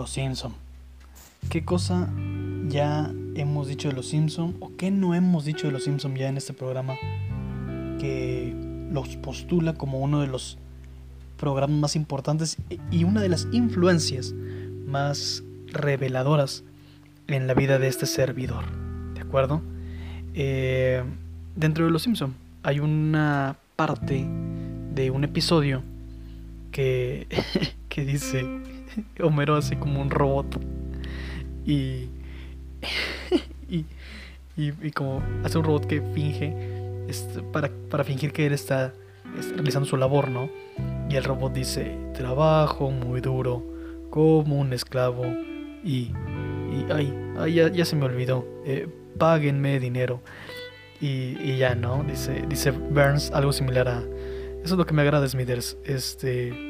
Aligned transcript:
Los 0.00 0.12
Simpson. 0.12 0.54
¿Qué 1.50 1.62
cosa 1.62 2.08
ya 2.68 3.12
hemos 3.34 3.68
dicho 3.68 3.88
de 3.88 3.94
Los 3.94 4.08
Simpson 4.08 4.56
o 4.58 4.74
qué 4.78 4.90
no 4.90 5.14
hemos 5.14 5.44
dicho 5.44 5.66
de 5.66 5.74
Los 5.74 5.84
Simpson 5.84 6.16
ya 6.16 6.30
en 6.30 6.38
este 6.38 6.54
programa 6.54 6.96
que 7.98 8.56
los 8.90 9.16
postula 9.16 9.74
como 9.74 9.98
uno 9.98 10.22
de 10.22 10.26
los 10.26 10.56
programas 11.36 11.78
más 11.78 11.96
importantes 11.96 12.56
y 12.90 13.04
una 13.04 13.20
de 13.20 13.28
las 13.28 13.46
influencias 13.52 14.32
más 14.86 15.42
reveladoras 15.66 16.64
en 17.26 17.46
la 17.46 17.52
vida 17.52 17.78
de 17.78 17.88
este 17.88 18.06
servidor? 18.06 18.64
¿De 19.12 19.20
acuerdo? 19.20 19.60
Eh, 20.32 21.04
dentro 21.56 21.84
de 21.84 21.90
Los 21.90 22.04
Simpson 22.04 22.34
hay 22.62 22.80
una 22.80 23.58
parte 23.76 24.26
de 24.94 25.10
un 25.10 25.24
episodio 25.24 25.82
que, 26.72 27.26
que 27.90 28.06
dice 28.06 28.46
Homero 29.22 29.56
hace 29.56 29.78
como 29.78 30.00
un 30.00 30.10
robot 30.10 30.60
y, 31.66 32.08
y, 33.68 33.84
y, 34.56 34.90
como 34.92 35.22
hace 35.44 35.58
un 35.58 35.64
robot 35.64 35.86
que 35.86 36.02
finge 36.14 36.54
este, 37.08 37.42
para, 37.42 37.70
para 37.90 38.04
fingir 38.04 38.32
que 38.32 38.46
él 38.46 38.52
está, 38.52 38.92
realizando 39.54 39.88
su 39.88 39.96
labor, 39.96 40.28
¿no? 40.28 40.48
Y 41.08 41.16
el 41.16 41.24
robot 41.24 41.52
dice, 41.52 41.96
trabajo 42.14 42.90
muy 42.90 43.20
duro, 43.20 43.64
como 44.10 44.58
un 44.58 44.72
esclavo 44.72 45.24
y, 45.84 46.12
y 46.72 46.86
ay, 46.92 47.14
ay 47.38 47.54
ya, 47.54 47.68
ya, 47.68 47.84
se 47.84 47.96
me 47.96 48.04
olvidó, 48.04 48.46
eh, 48.64 48.88
páguenme 49.18 49.78
dinero. 49.78 50.20
Y, 51.00 51.36
y, 51.40 51.56
ya, 51.56 51.74
¿no? 51.74 52.04
Dice, 52.04 52.44
dice 52.48 52.72
Burns 52.72 53.30
algo 53.30 53.52
similar 53.52 53.88
a... 53.88 53.98
Eso 54.62 54.74
es 54.74 54.78
lo 54.78 54.84
que 54.84 54.92
me 54.92 55.00
agrada, 55.00 55.26
Smithers. 55.26 55.78
Este 55.84 56.69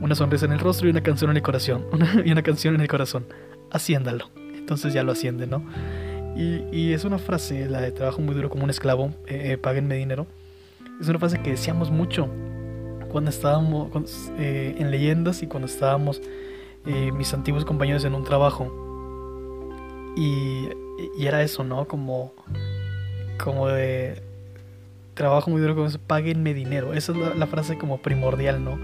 una 0.00 0.14
sonrisa 0.14 0.46
en 0.46 0.52
el 0.52 0.58
rostro 0.58 0.88
y 0.88 0.90
una 0.90 1.02
canción 1.02 1.30
en 1.30 1.36
el 1.36 1.42
corazón. 1.42 1.86
y 2.24 2.32
una 2.32 2.42
canción 2.42 2.74
en 2.74 2.80
el 2.80 2.88
corazón. 2.88 3.26
Haciéndalo. 3.70 4.30
Entonces 4.54 4.92
ya 4.92 5.02
lo 5.02 5.12
asciende, 5.12 5.46
¿no? 5.46 5.62
Y, 6.36 6.92
es 6.92 7.04
una 7.04 7.18
frase, 7.18 7.66
la 7.66 7.80
de 7.80 7.92
trabajo 7.92 8.20
muy 8.20 8.34
duro 8.34 8.50
como 8.50 8.64
un 8.64 8.70
esclavo, 8.70 9.06
eh, 9.26 9.52
eh 9.52 9.58
páguenme 9.58 9.94
dinero. 9.94 10.26
Es 11.00 11.08
una 11.08 11.18
frase 11.18 11.40
que 11.40 11.50
decíamos 11.50 11.90
mucho 11.90 12.28
cuando 13.10 13.30
estábamos 13.30 13.90
eh, 14.38 14.74
en 14.78 14.90
leyendas 14.90 15.42
y 15.42 15.46
cuando 15.46 15.66
estábamos 15.66 16.20
eh, 16.84 17.10
mis 17.12 17.32
antiguos 17.32 17.64
compañeros 17.64 18.04
en 18.04 18.14
un 18.14 18.24
trabajo. 18.24 18.70
Y, 20.16 20.68
era 21.18 21.42
eso, 21.42 21.64
¿no? 21.64 21.86
Como, 21.86 22.34
como 23.42 23.68
de 23.68 24.22
trabajo 25.14 25.50
muy 25.50 25.60
duro 25.60 25.74
como 25.74 25.86
eso, 25.86 25.98
páguenme 26.06 26.52
dinero. 26.52 26.92
Esa 26.92 27.12
es 27.12 27.18
la, 27.18 27.34
la 27.34 27.46
frase 27.46 27.78
como 27.78 27.98
primordial, 28.02 28.62
¿no? 28.62 28.78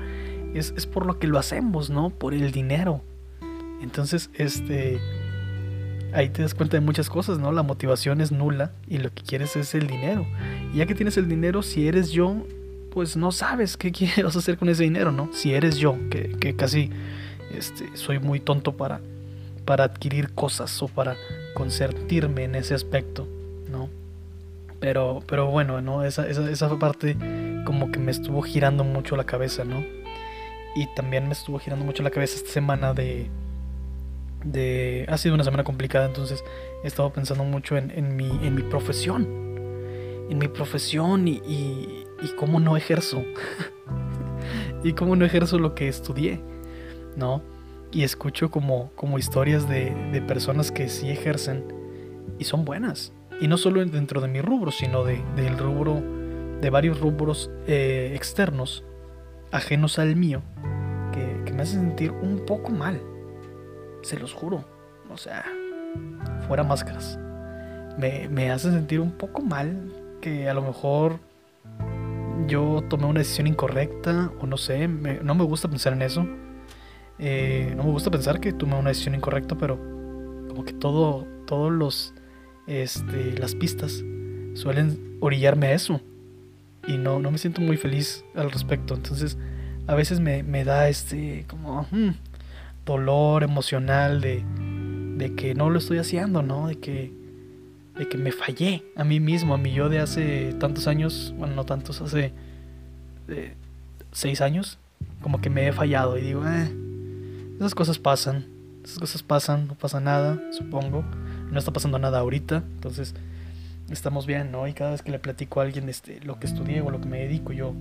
Es, 0.55 0.86
por 0.86 1.06
lo 1.06 1.19
que 1.19 1.27
lo 1.27 1.39
hacemos, 1.39 1.91
¿no? 1.91 2.11
Por 2.11 2.34
el 2.34 2.53
dinero. 2.53 3.03
Entonces, 3.81 4.31
este, 4.34 5.00
ahí 6.12 6.28
te 6.28 6.42
das 6.42 6.55
cuenta 6.55 6.77
de 6.77 6.81
muchas 6.81 7.09
cosas, 7.09 7.39
¿no? 7.39 7.53
La 7.53 7.62
motivación 7.62 8.20
es 8.20 8.33
nula 8.33 8.72
y 8.86 8.98
lo 8.98 9.12
que 9.12 9.22
quieres 9.22 9.56
es 9.56 9.75
el 9.75 9.86
dinero. 9.86 10.27
Y 10.72 10.78
ya 10.78 10.86
que 10.86 10.94
tienes 10.94 11.17
el 11.17 11.28
dinero, 11.28 11.62
si 11.62 11.89
eres 11.89 12.11
yo, 12.11 12.36
pues 12.92 13.17
no 13.17 13.33
sabes 13.33 13.77
qué 13.77 13.92
quieres 13.92 14.36
hacer 14.36 14.59
con 14.59 14.69
ese 14.69 14.84
dinero, 14.84 15.12
¿no? 15.12 15.31
Si 15.33 15.53
eres 15.53 15.77
yo, 15.77 15.97
que, 16.11 16.55
casi 16.56 16.91
este, 17.56 17.97
soy 17.97 18.19
muy 18.19 18.41
tonto 18.41 18.77
para, 18.77 19.00
para 19.64 19.84
adquirir 19.84 20.33
cosas 20.34 20.81
o 20.83 20.89
para 20.89 21.16
consentirme 21.55 22.44
en 22.44 22.55
ese 22.55 22.75
aspecto, 22.75 23.27
¿no? 23.70 23.89
Pero, 24.81 25.22
pero 25.27 25.47
bueno, 25.47 25.81
¿no? 25.81 26.05
Esa, 26.05 26.28
esa, 26.28 26.48
esa 26.50 26.78
parte 26.78 27.16
como 27.64 27.92
que 27.92 28.00
me 28.00 28.11
estuvo 28.11 28.42
girando 28.42 28.83
mucho 28.84 29.16
la 29.16 29.25
cabeza, 29.25 29.64
¿no? 29.64 30.02
Y 30.75 30.87
también 30.87 31.27
me 31.27 31.33
estuvo 31.33 31.59
girando 31.59 31.84
mucho 31.84 32.03
la 32.03 32.11
cabeza 32.11 32.37
esta 32.37 32.50
semana 32.50 32.94
de... 32.94 33.28
de 34.44 35.06
ha 35.09 35.19
sido 35.19 35.34
una 35.34 35.44
semana 35.44 35.65
complicada, 35.65 36.06
entonces 36.06 36.43
he 36.83 36.87
estado 36.87 37.12
pensando 37.12 37.44
mucho 37.44 37.77
en, 37.77 37.91
en, 37.91 38.16
mi, 38.16 38.31
en 38.43 38.55
mi 38.55 38.62
profesión. 38.62 39.27
En 40.31 40.38
mi 40.38 40.49
profesión 40.49 41.28
y, 41.28 41.43
y, 41.47 42.28
cómo 42.38 42.59
no 42.59 42.77
ejerzo. 42.77 43.22
y 44.84 44.93
cómo 44.94 45.15
no 45.16 45.25
ejerzo 45.25 45.59
lo 45.59 45.75
que 45.75 45.88
estudié, 45.88 46.41
¿no? 47.16 47.43
Y 47.91 48.05
escucho 48.05 48.50
como, 48.50 48.91
como 48.94 49.19
historias 49.19 49.69
de, 49.69 49.94
de 50.12 50.22
personas 50.22 50.72
que 50.72 50.88
sí 50.88 51.11
ejercen 51.11 51.65
y 52.38 52.44
son 52.44 52.65
buenas. 52.65 53.12
Y 53.41 53.49
no 53.49 53.59
solo 53.59 53.84
dentro 53.84 54.22
de 54.22 54.28
mi 54.28 54.41
rubro, 54.41 54.71
sino 54.71 55.05
de, 55.05 55.22
del 55.37 55.59
rubro, 55.59 56.03
de 56.61 56.71
varios 56.71 57.00
rubros 57.00 57.50
eh, 57.66 58.12
externos 58.15 58.84
ajenos 59.52 59.98
al 59.98 60.16
mío 60.16 60.42
que, 61.12 61.52
me 61.52 61.62
hace 61.62 61.74
sentir 61.74 62.10
un 62.10 62.44
poco 62.46 62.70
mal. 62.70 63.00
Se 64.02 64.18
los 64.18 64.32
juro. 64.32 64.64
O 65.10 65.18
sea, 65.18 65.44
fuera 66.48 66.64
máscaras. 66.64 67.18
Me, 67.98 68.26
me 68.30 68.50
hace 68.50 68.70
sentir 68.70 69.00
un 69.00 69.12
poco 69.12 69.42
mal 69.42 69.92
que 70.22 70.48
a 70.48 70.54
lo 70.54 70.62
mejor 70.62 71.18
yo 72.46 72.82
tomé 72.88 73.04
una 73.04 73.18
decisión 73.18 73.46
incorrecta 73.46 74.32
o 74.40 74.46
no 74.46 74.56
sé, 74.56 74.88
no 74.88 75.34
me 75.34 75.44
gusta 75.44 75.69
pensar 75.69 75.92
en 75.92 76.02
eso. 76.02 76.26
Eh, 77.19 77.74
no 77.76 77.84
me 77.84 77.90
gusta 77.90 78.10
pensar 78.10 78.40
que 78.40 78.54
tomé 78.54 78.78
una 78.78 78.88
decisión 78.88 79.14
incorrecta, 79.14 79.54
pero 79.56 79.76
como 80.48 80.64
que 80.64 80.72
todo, 80.72 81.26
todos 81.46 81.70
los, 81.70 82.14
este, 82.66 83.38
las 83.38 83.54
pistas 83.54 84.02
suelen 84.54 85.19
orillarme 85.20 85.69
a 85.69 85.72
eso 85.74 86.00
y 86.87 86.98
no, 86.98 87.20
no 87.20 87.31
me 87.31 87.38
siento 87.38 87.60
muy 87.60 87.76
feliz 87.76 88.25
al 88.34 88.50
respecto. 88.50 88.94
Entonces, 88.94 89.38
a 89.87 89.94
veces 89.94 90.20
me, 90.20 90.65
da 90.65 90.88
este 90.88 91.44
como 91.48 91.87
hmm, 91.91 92.10
dolor 92.84 93.43
emocional 93.43 94.20
de, 94.20 94.44
de, 95.16 95.34
que 95.34 95.54
no 95.54 95.70
lo 95.70 95.78
estoy 95.78 95.98
haciendo, 95.98 96.43
¿no? 96.43 96.69
De 96.69 96.78
que, 96.78 97.12
de 97.98 98.09
que 98.09 98.16
me 98.16 98.32
fallé 98.32 98.84
a 98.97 99.04
mí 99.04 99.20
mismo, 99.20 99.54
a 99.54 99.59
mí 99.59 99.72
yo 99.72 99.88
de 99.88 99.98
hace 99.98 100.54
tantos 100.59 100.87
años, 100.87 101.34
bueno, 101.37 101.54
no 101.54 101.65
tantos, 101.65 102.00
hace 102.00 102.32
eh, 103.28 103.54
seis 104.12 104.41
años, 104.41 104.78
como 105.20 105.41
que 105.41 105.50
me 105.50 105.69
he 105.69 105.72
fallado 105.72 106.19
y 106.19 106.22
digo, 106.22 106.43
eh, 106.47 106.70
esas 107.56 107.75
cosas 107.75 107.99
pasan, 107.99 108.47
esas 108.84 108.99
cosas 108.99 109.22
pasan, 109.22 109.69
no 109.69 109.75
pasa 109.75 110.00
nada, 110.00 110.41
supongo. 110.50 111.04
No 111.50 111.59
está 111.59 111.70
pasando 111.70 111.99
nada 111.99 112.19
ahorita, 112.20 112.64
entonces 112.76 113.14
estamos 113.91 114.26
bien, 114.26 114.50
¿no? 114.53 114.66
Y 114.66 114.72
cada 114.72 114.93
vez 114.93 115.03
que 115.03 115.10
le 115.10 115.19
platico 115.19 115.60
a 115.60 115.65
alguien 115.65 115.88
este, 115.88 116.20
lo 116.20 116.38
que 116.38 116.47
estudié 116.47 116.81
o 116.81 116.91
lo 116.91 117.00
que 117.00 117.09
me 117.09 117.20
dedico, 117.20 117.53
yo, 117.53 117.75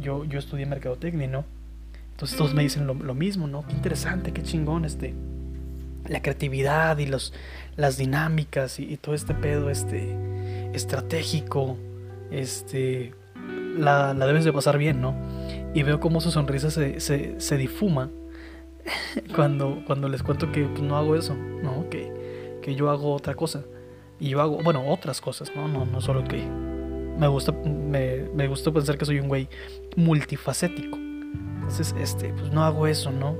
yo, 0.00 0.24
yo 0.24 0.38
estudié 0.38 0.66
mercadotecnia, 0.66 1.28
¿no? 1.28 1.44
Entonces 2.12 2.36
todos 2.36 2.54
me 2.54 2.62
dicen 2.62 2.86
lo, 2.86 3.14
mismo, 3.14 3.46
¿no? 3.46 3.66
Qué 3.66 3.72
interesante, 3.72 4.32
qué 4.32 4.42
chingón, 4.42 4.84
este, 4.84 5.14
la 6.06 6.20
creatividad 6.20 6.98
y 6.98 7.06
los, 7.06 7.32
las 7.76 7.96
dinámicas 7.96 8.78
y, 8.78 8.96
todo 8.98 9.14
este 9.14 9.34
pedo, 9.34 9.70
este, 9.70 10.14
estratégico, 10.74 11.78
este, 12.30 13.14
la, 13.78 14.12
la, 14.12 14.26
debes 14.26 14.44
de 14.44 14.52
pasar 14.52 14.76
bien, 14.76 15.00
¿no? 15.00 15.14
Y 15.72 15.82
veo 15.82 15.98
cómo 15.98 16.20
su 16.20 16.30
sonrisa 16.30 16.70
se, 16.70 17.00
se, 17.00 17.40
se 17.40 17.56
difuma 17.56 18.10
cuando, 19.34 19.82
cuando 19.86 20.08
les 20.08 20.22
cuento 20.22 20.52
que 20.52 20.64
pues, 20.64 20.82
no 20.82 20.98
hago 20.98 21.16
eso, 21.16 21.34
¿no? 21.34 21.88
Que, 21.88 22.58
que 22.62 22.74
yo 22.74 22.90
hago 22.90 23.14
otra 23.14 23.34
cosa. 23.34 23.64
Y 24.20 24.28
yo 24.28 24.40
hago, 24.40 24.58
bueno, 24.62 24.86
otras 24.86 25.20
cosas, 25.20 25.50
¿no? 25.56 25.66
No, 25.66 25.86
no 25.86 26.00
solo 26.00 26.22
que 26.24 26.46
me 27.18 27.26
gusta, 27.26 27.52
me, 27.52 28.28
me 28.34 28.46
gusta 28.48 28.70
pensar 28.70 28.98
que 28.98 29.06
soy 29.06 29.18
un 29.18 29.28
güey 29.28 29.48
multifacético. 29.96 30.96
Entonces, 30.96 31.94
este, 31.98 32.32
pues 32.34 32.52
no 32.52 32.62
hago 32.62 32.86
eso, 32.86 33.10
¿no? 33.10 33.36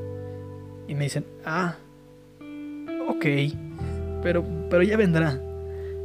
Y 0.88 0.94
me 0.94 1.04
dicen, 1.04 1.24
ah, 1.44 1.76
ok, 3.08 3.26
pero, 4.22 4.44
pero 4.70 4.82
ya 4.82 4.96
vendrá. 4.96 5.40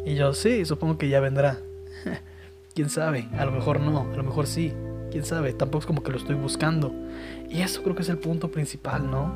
Y 0.05 0.15
yo, 0.15 0.33
sí, 0.33 0.65
supongo 0.65 0.97
que 0.97 1.09
ya 1.09 1.19
vendrá. 1.19 1.57
¿Quién 2.75 2.89
sabe? 2.89 3.27
A 3.37 3.45
lo 3.45 3.51
mejor 3.51 3.79
no, 3.79 4.01
a 4.11 4.15
lo 4.15 4.23
mejor 4.23 4.45
sí. 4.45 4.73
¿Quién 5.11 5.23
sabe? 5.23 5.53
Tampoco 5.53 5.79
es 5.79 5.85
como 5.85 6.03
que 6.03 6.11
lo 6.11 6.17
estoy 6.17 6.35
buscando. 6.35 6.93
Y 7.49 7.61
eso 7.61 7.81
creo 7.83 7.95
que 7.95 8.01
es 8.01 8.09
el 8.09 8.17
punto 8.17 8.51
principal, 8.51 9.09
¿no? 9.09 9.27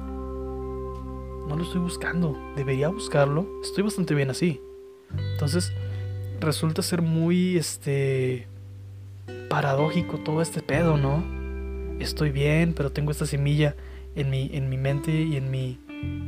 No 1.47 1.56
lo 1.56 1.63
estoy 1.63 1.80
buscando. 1.80 2.38
Debería 2.56 2.89
buscarlo. 2.89 3.47
Estoy 3.63 3.83
bastante 3.83 4.13
bien 4.13 4.30
así. 4.30 4.62
Entonces, 5.39 5.71
resulta 6.41 6.81
ser 6.81 7.01
muy, 7.01 7.56
este, 7.56 8.45
paradójico 9.50 10.18
todo 10.18 10.41
este 10.41 10.62
pedo, 10.62 10.97
¿no? 10.97 11.24
Estoy 12.01 12.30
bien, 12.30 12.74
pero 12.74 12.91
tengo 12.91 13.09
esta 13.12 13.25
semilla 13.25 13.74
en 14.18 14.30
mi, 14.30 14.50
en 14.51 14.68
mi 14.68 14.75
mente 14.75 15.13
y 15.13 15.38
en 15.38 15.50
mi, 15.50 15.80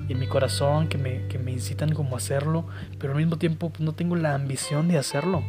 en 0.08 0.18
mi 0.18 0.28
corazón 0.28 0.88
que 0.88 0.98
me, 0.98 1.28
que 1.28 1.40
me 1.40 1.52
incitan 1.52 1.94
como 1.94 2.16
a 2.16 2.20
hacerlo, 2.20 2.66
pero 3.00 3.12
al 3.12 3.20
mismo 3.20 3.38
tiempo 3.38 3.70
pues, 3.70 3.82
no 3.82 3.92
tengo 3.92 4.16
la 4.16 4.34
ambición 4.34 4.88
de 4.88 4.98
hacerlo. 4.98 5.44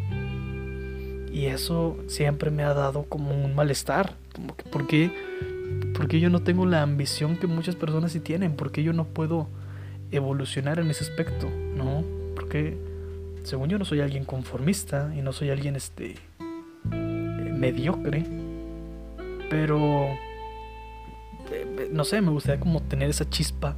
Y 1.32 1.46
eso 1.46 1.96
siempre 2.08 2.50
me 2.50 2.64
ha 2.64 2.74
dado 2.74 3.04
como 3.04 3.32
un 3.32 3.54
malestar. 3.54 4.16
Como 4.34 4.56
que, 4.56 4.64
¿por, 4.64 4.88
qué, 4.88 5.12
¿Por 5.94 6.08
qué 6.08 6.18
yo 6.18 6.30
no 6.30 6.42
tengo 6.42 6.66
la 6.66 6.82
ambición 6.82 7.36
que 7.36 7.46
muchas 7.46 7.76
personas 7.76 8.10
sí 8.10 8.18
tienen? 8.18 8.56
¿Por 8.56 8.72
qué 8.72 8.82
yo 8.82 8.92
no 8.92 9.04
puedo 9.04 9.46
evolucionar 10.10 10.80
en 10.80 10.90
ese 10.90 11.04
aspecto? 11.04 11.48
¿No? 11.76 12.02
Porque 12.34 12.91
según 13.42 13.68
yo 13.68 13.78
no 13.78 13.84
soy 13.84 14.00
alguien 14.00 14.24
conformista 14.24 15.12
y 15.16 15.22
no 15.22 15.32
soy 15.32 15.50
alguien 15.50 15.76
este 15.76 16.16
mediocre, 17.62 18.24
pero 19.50 20.08
eh, 21.50 21.88
no 21.92 22.04
sé, 22.04 22.20
me 22.20 22.30
gustaría 22.30 22.60
como 22.60 22.82
tener 22.82 23.10
esa 23.10 23.28
chispa 23.28 23.76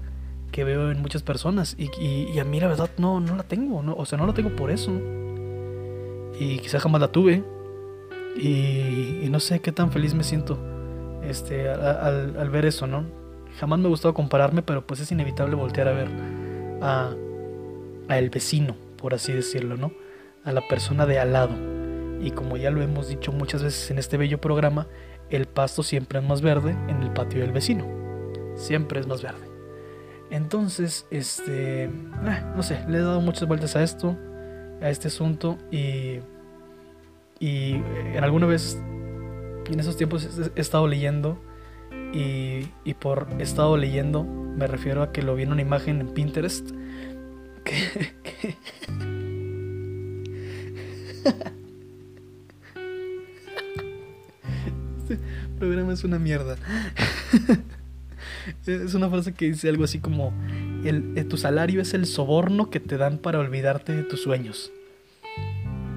que 0.55 0.65
veo 0.65 0.91
en 0.91 1.03
muchas 1.03 1.23
personas. 1.23 1.77
Y, 1.79 2.39
a 2.39 2.45
mí 2.45 2.61
la 2.61 2.69
verdad 2.69 2.91
no, 2.97 3.21
no 3.21 3.37
la 3.37 3.43
tengo, 3.43 3.83
no, 3.83 3.95
o 3.95 4.07
sea, 4.07 4.17
no 4.17 4.27
la 4.27 4.35
tengo 4.35 4.51
por 4.55 4.71
eso. 4.71 4.93
Y 6.39 6.59
quizá 6.59 6.79
jamás 6.79 7.01
la 7.01 7.09
tuve. 7.09 7.43
Y, 8.37 9.29
no 9.31 9.41
sé 9.41 9.61
qué 9.61 9.73
tan 9.73 9.91
feliz 9.91 10.15
me 10.15 10.23
siento 10.23 10.59
este, 11.25 11.69
al, 11.69 12.37
al, 12.39 12.51
ver 12.51 12.67
eso, 12.67 12.87
¿no? 12.87 13.05
Jamás 13.59 13.81
me 13.81 13.87
ha 13.87 13.89
gustado 13.89 14.15
compararme, 14.15 14.63
pero 14.63 14.87
pues 14.87 15.01
es 15.01 15.11
inevitable 15.11 15.57
voltear 15.57 15.89
a 15.89 15.93
ver 15.93 16.09
a, 16.81 17.15
a 18.09 18.19
el 18.19 18.31
vecino, 18.31 18.77
por 19.05 19.13
así 19.13 19.35
decirlo, 19.35 19.77
¿no? 19.77 19.93
A 20.45 20.53
la 20.53 20.67
persona 20.67 21.05
de 21.05 21.19
al 21.19 21.35
lado. 21.35 21.55
Y 22.23 22.31
como 22.31 22.57
ya 22.57 22.71
lo 22.71 22.81
hemos 22.81 23.07
dicho 23.07 23.33
muchas 23.33 23.63
veces 23.63 23.91
en 23.91 23.99
este 23.99 24.17
bello 24.17 24.41
programa, 24.41 24.87
el 25.29 25.45
pasto 25.45 25.83
siempre 25.83 26.21
es 26.21 26.25
más 26.25 26.41
verde 26.41 26.71
en 26.89 27.03
el 27.03 27.13
patio 27.13 27.43
del 27.43 27.53
vecino. 27.53 27.87
Siempre 28.57 29.01
es 29.01 29.07
más 29.07 29.23
verde. 29.23 29.47
Entonces, 30.31 31.07
este, 31.11 31.85
eh, 31.85 31.91
no 32.57 32.63
sé, 32.63 32.83
le 32.89 32.97
he 32.97 33.01
dado 33.03 33.21
muchas 33.21 33.47
vueltas 33.47 33.77
a 33.77 33.83
esto, 33.83 34.17
a 34.81 34.89
este 34.89 35.09
asunto 35.09 35.59
y 35.71 36.21
y 37.39 37.75
en 38.15 38.25
alguna 38.25 38.47
vez 38.47 38.81
en 39.71 39.81
esos 39.81 39.99
tiempos 39.99 40.27
he 40.57 40.59
estado 40.59 40.89
leyendo 40.89 41.39
y, 42.15 42.69
y 42.85 42.95
por 42.95 43.27
he 43.39 43.43
estado 43.43 43.77
leyendo 43.77 44.25
me 44.25 44.67
refiero 44.67 45.03
a 45.03 45.13
que 45.13 45.21
lo 45.21 45.35
vi 45.35 45.43
en 45.43 45.53
una 45.53 45.61
imagen 45.61 46.01
en 46.01 46.09
Pinterest 46.09 46.71
este 54.99 55.19
programa 55.59 55.93
es 55.93 56.05
una 56.05 56.19
mierda. 56.19 56.57
es 58.67 58.95
una 58.95 59.09
frase 59.09 59.33
que 59.33 59.47
dice 59.47 59.69
algo 59.69 59.85
así 59.85 59.99
como 59.99 60.33
el, 60.85 61.13
eh, 61.17 61.25
tu 61.25 61.37
salario 61.37 61.81
es 61.81 61.95
el 61.95 62.07
soborno 62.07 62.71
que 62.71 62.81
te 62.81 62.97
dan 62.97 63.19
para 63.19 63.39
olvidarte 63.39 63.95
de 63.95 64.03
tus 64.03 64.23
sueños. 64.23 64.71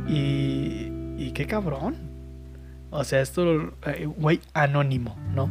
Y, 0.07 0.91
y 1.17 1.31
qué 1.33 1.45
cabrón. 1.45 1.95
O 2.89 3.03
sea, 3.03 3.21
esto, 3.21 3.73
eh, 3.85 4.05
güey, 4.05 4.39
anónimo, 4.53 5.17
¿no? 5.35 5.49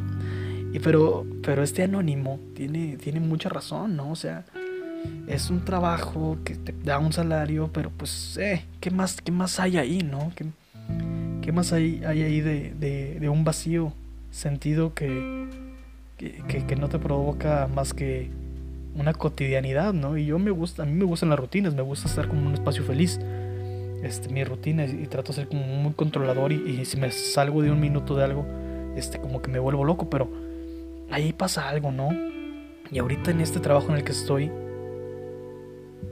Y 0.72 0.78
pero, 0.78 1.26
pero 1.42 1.62
este 1.62 1.82
anónimo 1.82 2.40
tiene, 2.54 2.96
tiene 2.96 3.20
mucha 3.20 3.48
razón, 3.48 3.96
¿no? 3.96 4.10
O 4.10 4.16
sea, 4.16 4.46
es 5.26 5.50
un 5.50 5.64
trabajo 5.64 6.38
que 6.44 6.54
te 6.54 6.72
da 6.84 6.98
un 6.98 7.12
salario, 7.12 7.70
pero 7.72 7.90
pues, 7.90 8.36
eh, 8.38 8.64
¿qué 8.80 8.90
más, 8.90 9.20
qué 9.20 9.32
más 9.32 9.58
hay 9.60 9.78
ahí, 9.78 10.02
no? 10.02 10.32
¿Qué, 10.36 10.46
qué 11.42 11.52
más 11.52 11.72
hay, 11.72 12.02
hay 12.04 12.22
ahí 12.22 12.40
de, 12.40 12.74
de, 12.78 13.18
de, 13.20 13.28
un 13.28 13.44
vacío 13.44 13.92
sentido 14.30 14.94
que, 14.94 15.48
que, 16.18 16.64
que, 16.66 16.76
no 16.76 16.88
te 16.88 16.98
provoca 16.98 17.68
más 17.74 17.94
que 17.94 18.30
una 18.94 19.12
cotidianidad, 19.12 19.92
¿no? 19.92 20.16
Y 20.16 20.26
yo 20.26 20.38
me 20.38 20.50
gusta, 20.50 20.82
a 20.82 20.86
mí 20.86 20.92
me 20.92 21.04
gustan 21.04 21.28
las 21.28 21.38
rutinas, 21.38 21.74
me 21.74 21.82
gusta 21.82 22.08
estar 22.08 22.28
como 22.28 22.46
un 22.46 22.54
espacio 22.54 22.84
feliz 22.84 23.18
este, 24.02 24.28
mi 24.28 24.44
rutina 24.44 24.84
y, 24.84 25.06
trato 25.06 25.32
de 25.32 25.36
ser 25.36 25.48
como 25.48 25.62
muy 25.64 25.92
controlador 25.92 26.52
y, 26.52 26.84
si 26.84 26.96
me 26.96 27.10
salgo 27.10 27.62
de 27.62 27.70
un 27.70 27.80
minuto 27.80 28.14
de 28.14 28.24
algo, 28.24 28.46
este, 28.96 29.20
como 29.20 29.42
que 29.42 29.50
me 29.50 29.58
vuelvo 29.58 29.84
loco, 29.84 30.08
pero 30.08 30.28
ahí 31.10 31.32
pasa 31.32 31.68
algo, 31.68 31.92
¿no? 31.92 32.10
Y 32.90 32.98
ahorita 32.98 33.30
en 33.30 33.40
este 33.40 33.60
trabajo 33.60 33.90
en 33.90 33.96
el 33.96 34.04
que 34.04 34.12
estoy, 34.12 34.50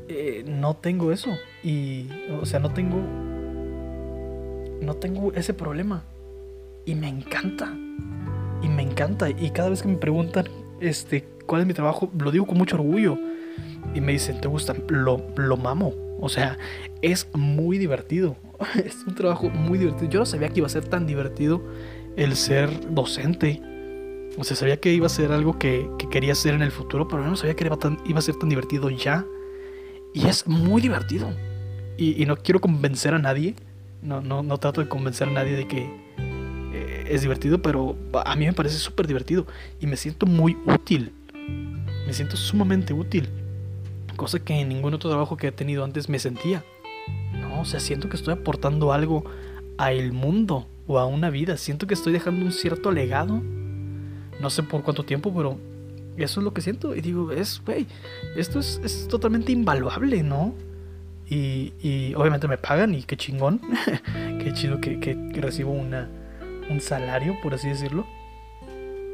eh, 0.08 0.44
no 0.46 0.76
tengo 0.76 1.12
eso. 1.12 1.30
Y, 1.62 2.08
o 2.40 2.46
sea, 2.46 2.60
no 2.60 2.72
tengo, 2.72 3.00
no 4.80 4.94
tengo 4.94 5.32
ese 5.32 5.54
problema. 5.54 6.04
Y 6.84 6.94
me 6.94 7.08
encanta. 7.08 7.72
Y 8.62 8.68
me 8.68 8.82
encanta. 8.82 9.30
Y 9.30 9.50
cada 9.50 9.70
vez 9.70 9.82
que 9.82 9.88
me 9.88 9.96
preguntan, 9.96 10.46
este, 10.80 11.24
cuál 11.46 11.62
es 11.62 11.66
mi 11.66 11.74
trabajo, 11.74 12.10
lo 12.18 12.30
digo 12.30 12.46
con 12.46 12.58
mucho 12.58 12.76
orgullo. 12.76 13.18
Y 13.94 14.00
me 14.00 14.12
dicen, 14.12 14.40
¿te 14.40 14.48
gusta? 14.48 14.74
Lo, 14.88 15.26
lo 15.36 15.56
mamo. 15.56 15.94
O 16.20 16.28
sea, 16.28 16.58
es 17.02 17.28
muy 17.34 17.78
divertido. 17.78 18.36
Es 18.84 19.04
un 19.06 19.14
trabajo 19.14 19.50
muy 19.50 19.78
divertido. 19.78 20.10
Yo 20.10 20.20
no 20.20 20.26
sabía 20.26 20.48
que 20.48 20.60
iba 20.60 20.66
a 20.66 20.70
ser 20.70 20.84
tan 20.84 21.06
divertido 21.06 21.62
el 22.16 22.36
ser 22.36 22.94
docente. 22.94 23.60
O 24.36 24.44
sea, 24.44 24.56
sabía 24.56 24.78
que 24.78 24.92
iba 24.92 25.06
a 25.06 25.10
ser 25.10 25.32
algo 25.32 25.58
que, 25.58 25.88
quería 26.10 26.32
hacer 26.32 26.54
en 26.54 26.62
el 26.62 26.70
futuro, 26.70 27.06
pero 27.08 27.24
no 27.24 27.36
sabía 27.36 27.54
que 27.54 27.64
iba, 27.64 28.18
a 28.18 28.22
ser 28.22 28.36
tan 28.36 28.48
divertido 28.48 28.90
ya. 28.90 29.26
Y 30.14 30.26
es 30.26 30.46
muy 30.46 30.80
divertido. 30.80 31.30
Y, 31.98 32.24
no 32.24 32.36
quiero 32.36 32.60
convencer 32.60 33.12
a 33.12 33.18
nadie. 33.18 33.54
No, 34.00 34.22
no, 34.22 34.42
no, 34.42 34.58
trato 34.58 34.80
de 34.80 34.88
convencer 34.88 35.28
a 35.28 35.32
nadie 35.32 35.56
de 35.56 35.68
que 35.68 35.90
eh, 36.72 37.04
es 37.08 37.20
divertido, 37.20 37.60
pero 37.60 37.96
a 38.24 38.34
mí 38.36 38.46
me 38.46 38.52
parece 38.54 38.78
súper 38.78 39.06
divertido. 39.06 39.46
Y 39.80 39.86
me 39.86 39.96
siento 39.96 40.24
muy 40.24 40.56
útil. 40.66 41.12
Me 42.06 42.12
siento 42.12 42.36
sumamente 42.36 42.94
útil 42.94 43.28
cosa 44.14 44.38
que 44.38 44.60
en 44.60 44.68
ningún 44.68 44.94
otro 44.94 45.10
trabajo 45.10 45.36
que 45.36 45.48
he 45.48 45.52
tenido 45.52 45.84
antes 45.84 46.08
me 46.08 46.18
sentía. 46.18 46.64
No, 47.32 47.60
o 47.60 47.64
sea, 47.64 47.80
siento 47.80 48.08
que 48.08 48.16
estoy 48.16 48.34
aportando 48.34 48.92
algo 48.92 49.24
a 49.78 49.92
el 49.92 50.12
mundo 50.12 50.66
o 50.86 50.98
a 50.98 51.06
una 51.06 51.30
vida, 51.30 51.56
siento 51.56 51.86
que 51.86 51.94
estoy 51.94 52.12
dejando 52.12 52.44
un 52.44 52.52
cierto 52.52 52.90
legado. 52.90 53.42
No 54.40 54.50
sé 54.50 54.62
por 54.62 54.82
cuánto 54.82 55.04
tiempo, 55.04 55.32
pero 55.34 55.58
eso 56.16 56.40
es 56.40 56.44
lo 56.44 56.54
que 56.54 56.60
siento. 56.60 56.94
Y 56.94 57.00
digo, 57.00 57.32
es, 57.32 57.62
güey, 57.64 57.86
esto 58.36 58.60
es, 58.60 58.80
es, 58.84 59.08
totalmente 59.08 59.52
invaluable, 59.52 60.22
¿no? 60.22 60.54
Y, 61.28 61.72
y, 61.80 62.14
obviamente 62.14 62.48
me 62.48 62.58
pagan 62.58 62.94
y 62.94 63.02
qué 63.02 63.16
chingón, 63.16 63.60
qué 64.14 64.52
chido 64.52 64.80
que, 64.80 65.00
que, 65.00 65.40
recibo 65.40 65.72
una, 65.72 66.08
un 66.70 66.80
salario, 66.80 67.36
por 67.42 67.54
así 67.54 67.68
decirlo. 67.68 68.06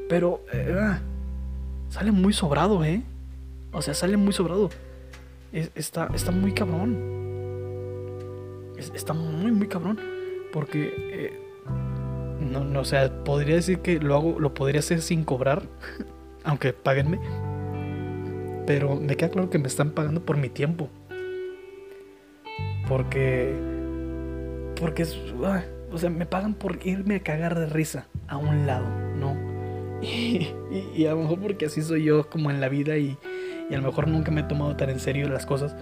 Pero 0.09 0.45
eh, 0.53 0.99
sale 1.89 2.11
muy 2.11 2.33
sobrado, 2.33 2.85
¿eh? 2.85 3.03
O 3.73 3.81
sea, 3.81 3.95
sale 3.95 4.17
muy 4.17 4.33
sobrado 4.33 4.71
está, 5.53 6.09
está 6.15 6.31
muy 6.31 6.53
cabrón. 6.53 6.97
está 8.95 9.13
muy, 9.13 9.53
muy 9.53 9.69
cabrón. 9.69 9.99
Porque, 10.53 10.93
eh, 10.97 11.39
no, 12.41 12.65
no, 12.65 12.81
o 12.81 12.85
sea, 12.85 13.25
podría 13.25 13.57
decir 13.57 13.81
que 13.81 14.01
lo 14.01 14.17
hago, 14.17 14.41
lo 14.41 14.55
podría 14.55 14.81
hacer 14.81 15.01
sin 15.01 15.25
cobrar, 15.25 15.63
aunque 16.45 16.73
paguenme. 16.73 17.19
Pero 18.67 18.97
me 18.97 19.17
queda 19.17 19.31
claro 19.31 19.51
que 19.51 19.59
me 19.59 19.69
están 19.69 19.91
pagando 19.91 20.25
por 20.25 20.37
mi 20.37 20.49
tiempo. 20.49 20.89
Porque, 22.89 23.55
porque 24.79 25.03
es, 25.03 25.17
o 25.93 25.99
sea, 25.99 26.11
me 26.11 26.27
pagan 26.27 26.55
por 26.55 26.79
irme 26.85 27.17
a 27.17 27.21
cagar 27.21 27.59
de 27.59 27.67
risa 27.67 28.07
a 28.27 28.37
un 28.37 28.67
lado, 28.67 28.89
¿no? 29.17 29.37
Y, 30.03 30.49
y 30.97 31.05
a 31.05 31.11
lo 31.11 31.19
mejor 31.19 31.41
porque 31.41 31.67
así 31.67 31.83
soy 31.83 32.05
yo 32.05 32.31
como 32.31 32.51
en 32.51 32.59
la 32.59 32.71
vida 32.71 32.97
y, 32.97 33.19
y 33.69 33.75
a 33.75 33.77
lo 33.79 33.89
mejor 33.89 34.09
nunca 34.09 34.31
me 34.31 34.41
he 34.41 34.45
tomado 34.45 34.75
tan 34.77 34.91
en 34.91 34.99
serio 34.99 35.29
las 35.29 35.47
cosas. 35.47 35.77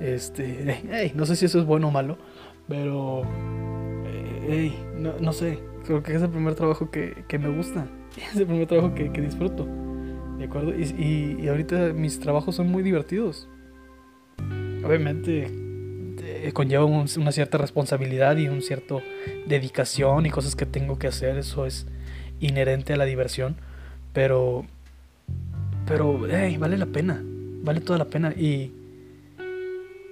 Este, 0.00 1.12
no 1.14 1.26
sé 1.26 1.36
si 1.36 1.46
eso 1.46 1.58
es 1.58 1.66
bueno 1.66 1.88
o 1.88 1.90
malo, 1.90 2.18
pero, 2.68 3.22
eh, 4.06 4.72
no, 5.20 5.32
sé, 5.32 5.58
creo 5.84 6.02
que 6.02 6.14
es 6.14 6.22
el 6.22 6.30
primer 6.30 6.54
trabajo 6.54 6.90
que, 6.90 7.24
me 7.38 7.48
gusta, 7.48 7.86
es 8.32 8.36
el 8.36 8.46
primer 8.46 8.66
trabajo 8.66 8.94
que, 8.94 9.08
disfruto, 9.08 9.66
¿de 10.38 10.44
acuerdo? 10.44 10.72
Y, 10.74 11.38
y, 11.40 11.48
ahorita 11.48 11.92
mis 11.92 12.20
trabajos 12.20 12.56
son 12.56 12.70
muy 12.70 12.82
divertidos. 12.82 13.48
Obviamente 14.84 15.50
eh, 16.22 16.50
conlleva 16.52 16.84
una 16.84 17.32
cierta 17.32 17.58
responsabilidad 17.58 18.36
y 18.36 18.48
un 18.48 18.62
cierto 18.62 19.00
dedicación 19.46 20.26
y 20.26 20.30
cosas 20.30 20.56
que 20.56 20.66
tengo 20.66 20.98
que 20.98 21.06
hacer, 21.06 21.38
eso 21.38 21.66
es 21.66 21.86
inherente 22.40 22.92
a 22.92 22.96
la 22.96 23.04
diversión, 23.04 23.56
pero 24.12 24.66
pero, 25.86 26.18
vale 26.18 26.78
la 26.78 26.86
pena. 26.86 27.22
Vale 27.62 27.80
toda 27.80 27.98
la 27.98 28.06
pena. 28.06 28.32
Y. 28.32 28.72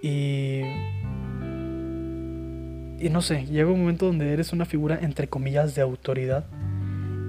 Y. 0.02 0.62
Y 3.00 3.10
no 3.10 3.20
sé, 3.20 3.46
llega 3.46 3.70
un 3.70 3.80
momento 3.80 4.06
donde 4.06 4.32
eres 4.32 4.52
una 4.52 4.64
figura, 4.64 4.98
entre 5.02 5.28
comillas, 5.28 5.74
de 5.74 5.82
autoridad. 5.82 6.46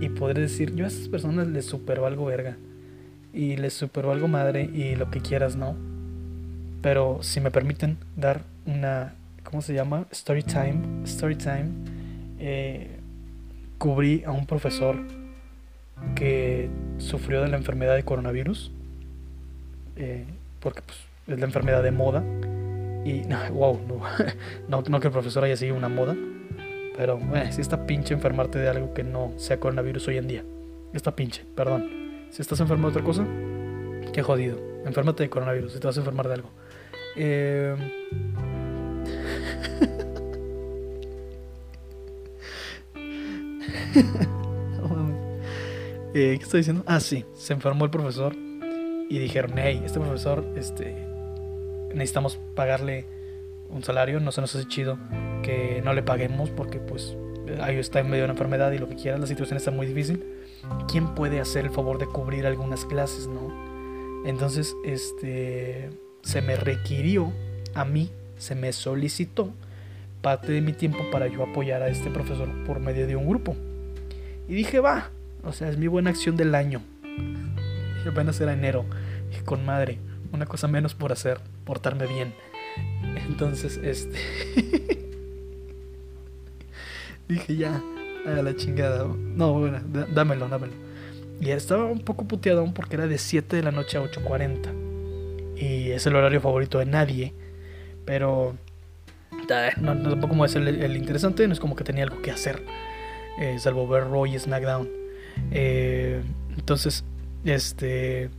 Y 0.02 0.10
podré 0.10 0.42
decir, 0.42 0.76
yo 0.76 0.86
a 0.86 0.88
esas 0.88 1.08
personas 1.08 1.48
les 1.48 1.66
supero 1.66 2.06
algo 2.06 2.26
verga. 2.26 2.58
Y 3.34 3.58
les 3.58 3.74
supero 3.74 4.12
algo 4.12 4.28
madre 4.28 4.64
y 4.64 4.96
lo 4.96 5.10
que 5.10 5.20
quieras, 5.20 5.56
¿no? 5.56 5.76
Pero 6.82 7.20
si 7.22 7.42
me 7.42 7.52
permiten 7.52 7.98
dar 8.16 8.44
una. 8.66 9.16
¿Cómo 9.44 9.62
se 9.62 9.74
llama? 9.74 10.06
Story 10.12 10.44
time. 10.44 11.04
Story 11.04 11.36
time. 11.36 11.70
Eh, 12.40 13.00
cubrí 13.78 14.24
a 14.26 14.32
un 14.32 14.46
profesor 14.46 14.98
que 16.16 16.70
sufrió 16.98 17.42
de 17.42 17.50
la 17.50 17.58
enfermedad 17.58 17.96
de 17.96 18.04
coronavirus, 18.04 18.72
eh, 19.96 20.26
porque 20.60 20.82
pues, 20.82 20.98
es 21.28 21.40
la 21.40 21.46
enfermedad 21.46 21.84
de 21.84 21.92
moda. 21.92 22.24
Y, 23.06 23.22
no, 23.28 23.38
wow, 23.52 23.80
no, 24.68 24.84
no, 24.88 25.00
que 25.00 25.08
el 25.08 25.14
profesor 25.14 25.44
haya 25.44 25.58
sido 25.58 25.76
una 25.76 25.90
moda, 25.90 26.16
pero 26.96 27.20
eh, 27.36 27.52
si 27.52 27.62
está 27.62 27.86
pinche 27.86 28.14
enfermarte 28.14 28.60
de 28.60 28.70
algo 28.70 28.94
que 28.94 29.04
no 29.04 29.34
sea 29.38 29.60
coronavirus 29.60 30.08
hoy 30.08 30.18
en 30.18 30.28
día. 30.28 30.44
Está 30.94 31.16
pinche, 31.16 31.44
perdón. 31.56 32.03
Si 32.34 32.42
estás 32.42 32.60
enfermo 32.62 32.88
de 32.88 32.98
otra 32.98 33.04
cosa, 33.04 33.28
qué 34.12 34.24
jodido. 34.24 34.58
Enférmate 34.88 35.22
de 35.22 35.30
coronavirus 35.30 35.74
si 35.74 35.80
te 35.80 35.86
vas 35.86 35.96
a 35.98 36.00
enfermar 36.00 36.28
de 36.28 36.34
algo. 36.34 36.50
Eh... 37.16 37.76
Eh, 46.16 46.36
¿Qué 46.38 46.44
estoy 46.44 46.60
diciendo? 46.60 46.84
Ah, 46.86 47.00
sí, 47.00 47.26
se 47.34 47.54
enfermó 47.54 47.86
el 47.86 47.90
profesor 47.90 48.36
y 48.36 49.18
dijeron, 49.18 49.54
hey, 49.58 49.82
este 49.84 50.00
profesor, 50.00 50.46
este, 50.56 51.08
necesitamos 51.92 52.40
pagarle 52.54 53.08
un 53.72 53.84
salario, 53.84 54.20
no 54.20 54.32
se 54.32 54.40
nos 54.42 54.54
hace 54.54 54.68
chido 54.68 55.00
que 55.42 55.82
no 55.84 55.92
le 55.94 56.04
paguemos 56.04 56.52
porque 56.52 56.78
pues 56.78 57.18
ahí 57.62 57.78
está 57.78 58.00
en 58.00 58.12
medio 58.12 58.22
de 58.22 58.26
una 58.26 58.34
enfermedad 58.34 58.72
y 58.74 58.78
lo 58.78 58.88
que 58.88 58.96
quiera, 58.96 59.18
la 59.18 59.26
situación 59.26 59.58
está 59.58 59.72
muy 59.72 59.88
difícil. 59.88 60.24
¿Quién 60.88 61.14
puede 61.16 61.40
hacer 61.40 61.66
el 61.66 61.72
favor 61.72 61.98
de 61.98 62.06
cubrir 62.08 62.46
algunas 62.46 62.86
clases, 62.86 63.28
no? 63.28 63.52
Entonces, 64.26 64.76
este, 64.86 65.90
se 66.22 66.42
me 66.42 66.56
requirió 66.56 67.34
a 67.74 67.86
mí, 67.86 68.12
se 68.38 68.56
me 68.56 68.72
solicitó 68.72 69.54
parte 70.22 70.54
de 70.54 70.62
mi 70.62 70.72
tiempo 70.74 71.00
para 71.12 71.28
yo 71.28 71.44
apoyar 71.44 71.82
a 71.82 71.90
este 71.90 72.10
profesor 72.10 72.50
por 72.66 72.80
medio 72.80 73.06
de 73.08 73.16
un 73.16 73.28
grupo. 73.28 73.56
Y 74.48 74.54
dije, 74.54 74.80
va, 74.80 75.10
o 75.44 75.52
sea, 75.52 75.70
es 75.70 75.78
mi 75.78 75.88
buena 75.88 76.10
acción 76.10 76.38
del 76.38 76.56
año. 76.56 76.82
Dije, 77.98 78.10
apenas 78.10 78.40
era 78.40 78.54
enero. 78.54 78.86
Dije, 79.30 79.44
con 79.44 79.66
madre, 79.66 80.00
una 80.32 80.46
cosa 80.46 80.68
menos 80.68 80.96
por 80.96 81.12
hacer, 81.12 81.42
portarme 81.66 82.08
bien. 82.08 82.34
Entonces, 83.28 83.80
este. 83.84 84.18
dije, 87.28 87.56
ya, 87.58 87.82
a 88.26 88.42
la 88.42 88.56
chingada. 88.56 89.06
No, 89.06 89.54
bueno, 89.54 89.80
dámelo, 90.14 90.48
dámelo. 90.48 90.74
Y 91.40 91.50
estaba 91.50 91.86
un 91.86 92.00
poco 92.00 92.26
puteado 92.26 92.66
porque 92.74 92.96
era 92.96 93.08
de 93.08 93.18
7 93.18 93.58
de 93.58 93.64
la 93.64 93.72
noche 93.72 93.98
a 93.98 94.04
8.40. 94.04 95.58
Y 95.58 95.92
es 95.92 96.06
el 96.06 96.16
horario 96.16 96.40
favorito 96.42 96.80
de 96.80 96.86
nadie. 96.86 97.34
Pero 98.06 98.56
no, 99.82 99.96
no 99.96 100.10
tampoco 100.10 100.46
es 100.46 100.56
el, 100.56 100.68
el, 100.68 100.98
interesante, 100.98 101.48
no 101.48 101.54
es 101.54 101.60
como 101.60 101.76
que 101.76 101.84
tenía 101.84 102.04
algo 102.04 102.22
que 102.22 102.32
hacer. 102.32 102.64
Eh, 103.40 103.58
salvo 103.60 103.88
ver 103.88 104.10
Roy 104.10 104.36
y 104.36 104.40
SmackDown. 104.40 104.90
Eh, 105.52 106.22
entonces, 106.56 107.04
este... 107.44 108.30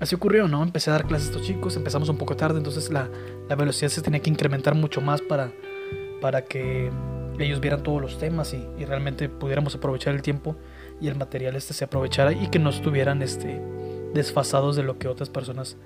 Así 0.00 0.16
ocurrió, 0.16 0.48
¿no? 0.48 0.62
Empecé 0.62 0.90
a 0.90 0.94
dar 0.94 1.06
clases 1.06 1.28
a 1.28 1.30
estos 1.30 1.46
chicos, 1.46 1.76
empezamos 1.76 2.08
un 2.08 2.18
poco 2.18 2.36
tarde, 2.36 2.58
entonces 2.58 2.90
la, 2.90 3.08
la 3.48 3.54
velocidad 3.54 3.88
se 3.90 4.02
tenía 4.02 4.20
que 4.20 4.28
incrementar 4.28 4.74
mucho 4.74 5.00
más 5.00 5.22
para, 5.22 5.52
para 6.20 6.42
que 6.42 6.90
ellos 7.38 7.60
vieran 7.60 7.82
todos 7.82 8.00
los 8.00 8.18
temas 8.18 8.54
y, 8.54 8.66
y, 8.78 8.84
realmente 8.84 9.28
pudiéramos 9.28 9.74
aprovechar 9.74 10.14
el 10.14 10.22
tiempo 10.22 10.56
y 11.00 11.08
el 11.08 11.16
material 11.16 11.56
este 11.56 11.74
se 11.74 11.84
aprovechara 11.84 12.32
y 12.32 12.48
que 12.48 12.58
no 12.58 12.70
estuvieran 12.70 13.22
este, 13.22 13.60
desfasados 14.14 14.76
de 14.76 14.84
lo 14.84 14.98
que 14.98 15.08
otras 15.08 15.28
personas 15.28 15.76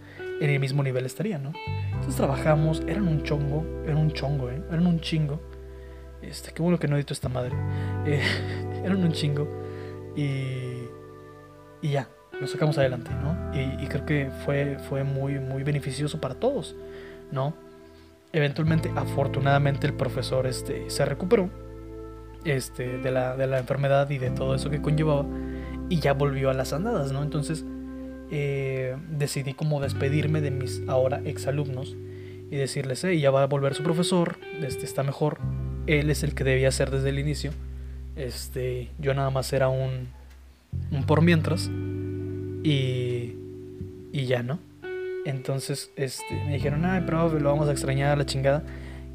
en 0.41 0.51
el 0.51 0.61
mismo 0.61 0.83
nivel 0.83 1.07
estarían, 1.07 1.43
¿no? 1.43 1.53
Entonces 1.87 2.17
trabajamos, 2.17 2.83
eran 2.87 3.09
un 3.09 3.23
chongo, 3.23 3.65
eran 3.85 3.97
un 3.97 4.13
chongo, 4.13 4.51
¿eh? 4.51 4.63
Eran 4.71 4.87
un 4.87 5.01
chingo. 5.01 5.41
Este, 6.23 6.53
qué 6.53 6.63
bueno 6.63 6.79
que 6.79 6.89
no 6.89 6.97
edito 6.97 7.13
esta 7.13 7.29
madre. 7.29 7.55
Eh, 8.07 8.23
eran 8.85 9.03
un 9.03 9.13
chingo. 9.13 9.49
Y, 10.17 10.85
y 11.83 11.91
ya, 11.91 12.09
lo 12.41 12.47
sacamos 12.47 12.79
adelante, 12.79 13.11
¿no? 13.23 13.55
Y, 13.55 13.85
y, 13.85 13.87
creo 13.89 14.05
que 14.05 14.31
fue, 14.45 14.79
fue 14.89 15.05
muy, 15.05 15.39
muy 15.39 15.63
beneficioso 15.63 16.21
para 16.21 16.35
todos, 16.35 16.77
¿no? 17.33 17.55
Eventualmente, 18.33 18.91
afortunadamente, 18.95 19.87
el 19.87 19.95
profesor 19.95 20.47
este, 20.47 20.91
se 20.91 21.05
recuperó 21.05 21.49
este, 22.45 22.99
de, 22.99 23.11
la, 23.11 23.37
de 23.37 23.47
la 23.47 23.59
enfermedad 23.59 24.09
y 24.11 24.19
de 24.19 24.31
todo 24.31 24.55
eso 24.55 24.71
que 24.71 24.81
conllevaba 24.81 25.27
y 25.89 26.01
ya 26.01 26.13
volvió 26.13 26.51
a 26.51 26.55
las 26.55 26.73
andadas, 26.73 27.13
¿no? 27.13 27.23
Entonces 27.23 27.65
eh, 28.31 28.97
decidí 29.11 29.55
como 29.55 29.81
despedirme 29.81 30.41
de 30.41 30.51
mis 30.51 30.83
ahora 30.87 31.21
exalumnos 31.25 31.97
y 32.51 32.57
decirles, 32.57 33.03
hey, 33.05 33.21
ya 33.21 33.31
va 33.31 33.43
a 33.43 33.47
volver 33.47 33.75
su 33.75 33.83
profesor, 33.83 34.39
este 34.63 34.85
está 34.85 35.03
mejor, 35.03 35.39
él 35.87 36.11
es 36.11 36.23
el 36.23 36.35
que 36.35 36.45
debía 36.45 36.71
ser 36.71 36.91
desde 36.91 37.09
el 37.11 37.19
inicio, 37.19 37.53
este, 38.17 38.89
yo 38.99 39.15
nada 39.15 39.31
más 39.31 39.53
era 39.53 39.69
un, 39.69 40.09
un 40.91 41.05
por 41.05 41.23
mientras 41.23 41.71
y, 42.63 43.35
y 44.13 44.27
ya, 44.27 44.43
¿no? 44.43 44.59
Entonces 45.29 45.93
este, 45.97 46.43
me 46.47 46.55
dijeron, 46.55 46.87
ay, 46.87 47.03
pero 47.05 47.29
lo 47.39 47.51
vamos 47.51 47.69
a 47.69 47.73
extrañar 47.73 48.17
la 48.17 48.25
chingada. 48.25 48.63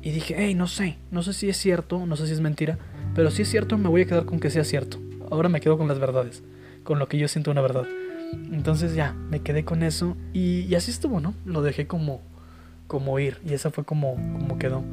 Y 0.03 0.12
dije, 0.12 0.36
hey, 0.38 0.53
no 0.53 0.67
sé, 0.67 0.98
no 1.10 1.24
sé 1.24 1.34
si 1.34 1.50
es 1.50 1.58
cierto, 1.58 2.05
no 2.05 2.15
sé 2.15 2.27
si 2.27 2.34
es 2.34 2.39
mentira, 2.39 2.77
pero 3.15 3.32
si 3.32 3.41
es 3.41 3.50
cierto 3.50 3.79
me 3.79 3.89
voy 3.89 4.01
a 4.01 4.05
quedar 4.05 4.25
con 4.25 4.39
que 4.39 4.51
sea 4.51 4.63
cierto. 4.63 5.00
Ahora 5.32 5.50
me 5.50 5.60
quedo 5.60 5.75
con 5.75 5.88
las 5.88 5.98
verdades, 5.98 6.43
con 6.84 7.00
lo 7.00 7.08
que 7.08 7.17
yo 7.17 7.27
siento 7.27 7.50
una 7.50 7.62
verdad. 7.62 7.88
Entonces 8.51 8.93
ya, 8.93 9.13
me 9.13 9.39
quedé 9.39 9.65
con 9.65 9.82
eso 9.82 10.15
y, 10.34 10.60
y, 10.70 10.75
así 10.75 10.91
estuvo, 10.91 11.20
¿no? 11.20 11.34
Lo 11.46 11.63
dejé 11.63 11.88
como, 11.88 12.22
como 12.86 13.17
ir 13.17 13.39
y 13.43 13.53
esa 13.53 13.72
fue 13.72 13.84
como, 13.84 14.13
como 14.13 14.60
quedó. 14.60 14.84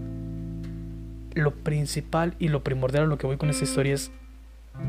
Lo 1.35 1.51
principal 1.53 2.35
y 2.39 2.49
lo 2.49 2.65
primordial 2.65 3.05
a 3.05 3.07
lo 3.07 3.19
que 3.19 3.27
voy 3.27 3.37
con 3.37 3.51
esta 3.51 3.65
historia 3.65 3.93
es 3.93 4.11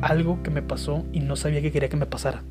algo 0.02 0.42
que 0.44 0.50
me 0.50 0.62
pasó 0.62 1.04
y 1.12 1.20
no 1.20 1.36
sabía 1.36 1.62
que 1.62 1.74
quería 1.74 1.90
que 1.90 1.98
me 1.98 2.06
pasara. 2.06 2.42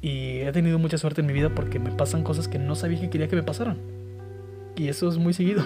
Y 0.00 0.40
he 0.40 0.52
tenido 0.52 0.78
mucha 0.78 0.98
suerte 0.98 1.20
en 1.22 1.26
mi 1.26 1.32
vida 1.32 1.50
porque 1.54 1.78
me 1.78 1.90
pasan 1.90 2.22
cosas 2.22 2.48
que 2.48 2.58
no 2.58 2.74
sabía 2.74 3.00
que 3.00 3.10
quería 3.10 3.28
que 3.28 3.36
me 3.36 3.42
pasaran. 3.42 3.78
Y 4.76 4.88
eso 4.88 5.08
es 5.08 5.18
muy 5.18 5.32
seguido. 5.32 5.64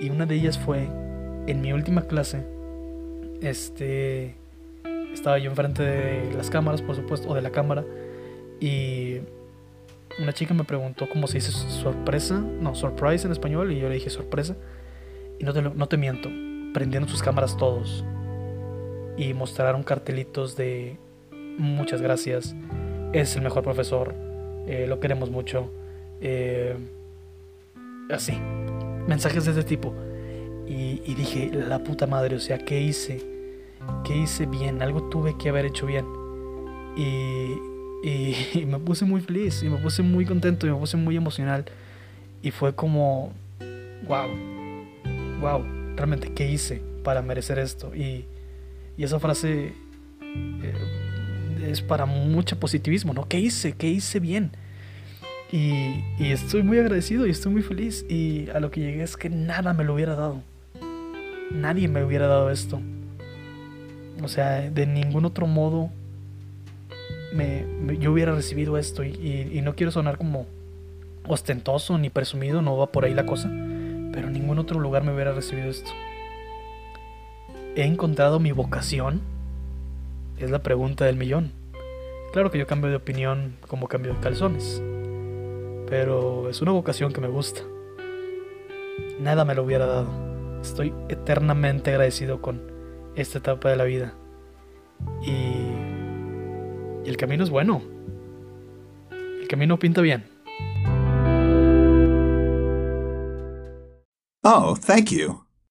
Y 0.00 0.10
una 0.10 0.26
de 0.26 0.34
ellas 0.34 0.58
fue 0.58 0.88
en 1.46 1.60
mi 1.60 1.72
última 1.72 2.02
clase. 2.02 2.44
Este 3.40 4.36
estaba 5.12 5.38
yo 5.38 5.50
enfrente 5.50 5.82
de 5.82 6.34
las 6.34 6.50
cámaras, 6.50 6.82
por 6.82 6.96
supuesto, 6.96 7.28
o 7.28 7.34
de 7.34 7.42
la 7.42 7.50
cámara, 7.50 7.84
y 8.60 9.18
una 10.18 10.32
chica 10.32 10.54
me 10.54 10.64
preguntó 10.64 11.08
cómo 11.08 11.26
se 11.26 11.38
dice 11.38 11.52
sorpresa, 11.52 12.38
no, 12.38 12.74
surprise 12.74 13.26
en 13.26 13.32
español, 13.32 13.72
y 13.72 13.80
yo 13.80 13.88
le 13.88 13.94
dije 13.94 14.10
sorpresa, 14.10 14.56
y 15.38 15.44
no 15.44 15.52
te, 15.52 15.62
no 15.62 15.88
te 15.88 15.96
miento, 15.96 16.28
prendieron 16.72 17.08
sus 17.08 17.22
cámaras 17.22 17.56
todos 17.56 18.04
y 19.16 19.34
mostraron 19.34 19.82
cartelitos 19.82 20.56
de 20.56 20.96
muchas 21.58 22.00
gracias, 22.00 22.54
es 23.12 23.36
el 23.36 23.42
mejor 23.42 23.62
profesor, 23.62 24.14
eh, 24.66 24.86
lo 24.88 25.00
queremos 25.00 25.30
mucho, 25.30 25.70
eh, 26.20 26.76
así, 28.10 28.32
mensajes 29.06 29.44
de 29.44 29.52
ese 29.52 29.64
tipo. 29.64 29.94
Y, 30.66 31.14
dije, 31.14 31.50
la 31.52 31.80
puta 31.80 32.06
madre, 32.06 32.36
o 32.36 32.40
sea, 32.40 32.58
¿qué 32.58 32.80
hice? 32.80 33.28
que 34.04 34.16
hice 34.16 34.46
bien, 34.46 34.82
algo 34.82 35.08
tuve 35.08 35.36
que 35.36 35.48
haber 35.48 35.66
hecho 35.66 35.86
bien. 35.86 36.06
Y, 36.96 37.56
y, 38.58 38.66
me 38.66 38.78
puse 38.78 39.04
muy 39.04 39.20
feliz, 39.20 39.62
y 39.64 39.68
me 39.68 39.78
puse 39.78 40.02
muy 40.02 40.24
contento, 40.24 40.68
y 40.68 40.70
me 40.70 40.76
puse 40.76 40.96
muy 40.96 41.16
emocional. 41.16 41.64
Y 42.40 42.52
fue 42.52 42.72
como, 42.72 43.32
wow, 44.06 44.28
wow, 45.40 45.64
realmente, 45.96 46.32
¿qué 46.32 46.48
hice 46.48 46.80
para 47.02 47.20
merecer 47.20 47.58
esto? 47.58 47.92
Y, 47.94 48.26
y 48.96 49.02
esa 49.02 49.18
frase 49.18 49.72
eh, 50.22 51.09
es 51.68 51.82
para 51.82 52.06
mucho 52.06 52.58
positivismo, 52.58 53.12
¿no? 53.12 53.28
¿Qué 53.28 53.38
hice? 53.38 53.72
¿Qué 53.72 53.88
hice 53.88 54.20
bien? 54.20 54.52
Y, 55.52 56.04
y, 56.18 56.30
estoy 56.30 56.62
muy 56.62 56.78
agradecido 56.78 57.26
y 57.26 57.30
estoy 57.30 57.52
muy 57.52 57.62
feliz. 57.62 58.04
Y 58.08 58.48
a 58.50 58.60
lo 58.60 58.70
que 58.70 58.80
llegué 58.80 59.02
es 59.02 59.16
que 59.16 59.28
nada 59.28 59.72
me 59.72 59.84
lo 59.84 59.94
hubiera 59.94 60.14
dado. 60.14 60.42
Nadie 61.50 61.88
me 61.88 62.04
hubiera 62.04 62.28
dado 62.28 62.50
esto. 62.50 62.80
O 64.22 64.28
sea, 64.28 64.70
de 64.70 64.86
ningún 64.86 65.24
otro 65.24 65.46
modo 65.46 65.90
me, 67.32 67.66
yo 67.98 68.12
hubiera 68.12 68.32
recibido 68.32 68.78
esto. 68.78 69.04
Y, 69.04 69.60
no 69.62 69.74
quiero 69.74 69.90
sonar 69.90 70.18
como 70.18 70.46
ostentoso 71.26 71.98
ni 71.98 72.10
presumido, 72.10 72.62
no 72.62 72.76
va 72.76 72.86
por 72.86 73.04
ahí 73.04 73.14
la 73.14 73.26
cosa. 73.26 73.48
Pero 73.48 74.28
en 74.28 74.32
ningún 74.32 74.58
otro 74.58 74.80
lugar 74.80 75.04
me 75.04 75.12
hubiera 75.12 75.32
recibido 75.32 75.70
esto. 75.70 75.90
¿He 77.76 77.84
encontrado 77.84 78.40
mi 78.40 78.52
vocación? 78.52 79.20
Es 80.40 80.50
la 80.50 80.62
pregunta 80.62 81.04
del 81.04 81.16
millón. 81.16 81.52
Claro 82.32 82.50
que 82.50 82.58
yo 82.58 82.66
cambio 82.66 82.88
de 82.88 82.96
opinión 82.96 83.58
como 83.68 83.88
cambio 83.88 84.14
de 84.14 84.20
calzones. 84.20 84.82
Pero 85.88 86.48
es 86.48 86.62
una 86.62 86.72
vocación 86.72 87.12
que 87.12 87.20
me 87.20 87.28
gusta. 87.28 87.60
Nada 89.20 89.44
me 89.44 89.54
lo 89.54 89.64
hubiera 89.64 89.84
dado. 89.84 90.08
Estoy 90.62 90.94
eternamente 91.10 91.90
agradecido 91.90 92.40
con 92.40 92.62
esta 93.16 93.38
etapa 93.38 93.68
de 93.68 93.76
la 93.76 93.84
vida. 93.84 94.14
Y, 95.22 95.30
y 97.04 97.08
el 97.08 97.16
camino 97.18 97.44
es 97.44 97.50
bueno. 97.50 97.82
El 99.10 99.46
camino 99.46 99.78
pinta 99.78 100.00
bien. 100.00 100.24
Oh, 104.42 104.74
thank 104.74 105.10
you. 105.10 105.49